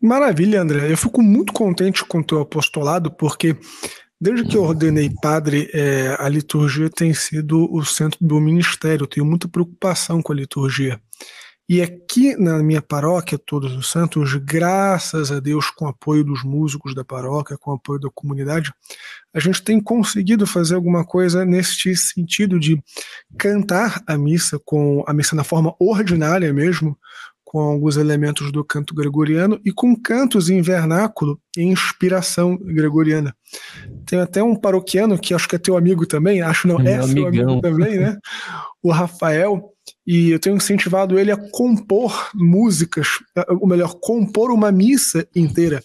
Maravilha, 0.00 0.62
André. 0.62 0.92
Eu 0.92 0.96
fico 0.96 1.20
muito 1.22 1.52
contente 1.52 2.04
com 2.04 2.18
o 2.18 2.24
teu 2.24 2.40
apostolado, 2.40 3.10
porque 3.10 3.56
desde 4.20 4.46
que 4.46 4.56
eu 4.56 4.62
ordenei 4.62 5.10
padre, 5.22 5.68
é, 5.74 6.16
a 6.18 6.28
liturgia 6.28 6.88
tem 6.88 7.12
sido 7.12 7.72
o 7.72 7.84
centro 7.84 8.18
do 8.20 8.40
ministério. 8.40 9.04
Eu 9.04 9.08
tenho 9.08 9.26
muita 9.26 9.48
preocupação 9.48 10.22
com 10.22 10.32
a 10.32 10.36
liturgia. 10.36 11.00
E 11.70 11.82
aqui 11.82 12.34
na 12.34 12.62
minha 12.62 12.80
paróquia, 12.80 13.38
Todos 13.38 13.74
os 13.74 13.90
Santos, 13.90 14.34
graças 14.36 15.30
a 15.30 15.38
Deus, 15.38 15.70
com 15.70 15.84
o 15.84 15.88
apoio 15.88 16.24
dos 16.24 16.42
músicos 16.42 16.94
da 16.94 17.04
paróquia, 17.04 17.58
com 17.58 17.72
o 17.72 17.74
apoio 17.74 18.00
da 18.00 18.08
comunidade, 18.14 18.72
a 19.34 19.38
gente 19.38 19.62
tem 19.62 19.78
conseguido 19.78 20.46
fazer 20.46 20.76
alguma 20.76 21.04
coisa 21.04 21.44
neste 21.44 21.94
sentido 21.94 22.58
de 22.58 22.82
cantar 23.36 24.02
a 24.06 24.16
missa 24.16 24.58
com 24.64 25.04
a 25.06 25.12
missa 25.12 25.36
na 25.36 25.44
forma 25.44 25.74
ordinária 25.78 26.50
mesmo, 26.54 26.96
com 27.48 27.60
alguns 27.60 27.96
elementos 27.96 28.52
do 28.52 28.62
canto 28.62 28.94
gregoriano 28.94 29.58
e 29.64 29.72
com 29.72 29.96
cantos 29.96 30.50
em 30.50 30.60
vernáculo 30.60 31.40
e 31.56 31.62
inspiração 31.62 32.58
gregoriana. 32.58 33.34
Tem 34.04 34.20
até 34.20 34.42
um 34.42 34.54
paroquiano 34.54 35.18
que 35.18 35.32
acho 35.32 35.48
que 35.48 35.56
é 35.56 35.58
teu 35.58 35.74
amigo 35.74 36.04
também, 36.04 36.42
acho 36.42 36.68
não, 36.68 36.78
é 36.78 37.00
seu 37.00 37.26
amigo 37.26 37.58
também, 37.62 37.98
né? 37.98 38.18
O 38.82 38.90
Rafael, 38.90 39.62
e 40.06 40.28
eu 40.28 40.38
tenho 40.38 40.56
incentivado 40.56 41.18
ele 41.18 41.32
a 41.32 41.38
compor 41.50 42.30
músicas, 42.34 43.08
ou 43.48 43.66
melhor, 43.66 43.94
compor 43.98 44.50
uma 44.50 44.70
missa 44.70 45.26
inteira. 45.34 45.82